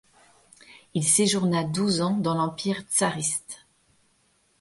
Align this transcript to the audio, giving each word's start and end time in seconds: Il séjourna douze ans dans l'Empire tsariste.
Il 0.95 1.03
séjourna 1.03 1.63
douze 1.63 2.01
ans 2.01 2.17
dans 2.17 2.33
l'Empire 2.33 2.81
tsariste. 2.89 3.67